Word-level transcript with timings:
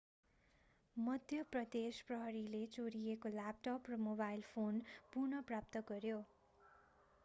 मध्य 0.95 1.43
प्रदेश 1.51 1.99
प्रहरीले 2.07 2.63
चोरिएको 2.71 3.29
ल्यापटप 3.31 3.89
र 3.89 3.97
मोबाइल 4.01 4.41
फोन 4.49 4.81
पुन: 5.13 5.41
प्राप्त 5.43 5.83
गर्‍यो। 5.89 6.23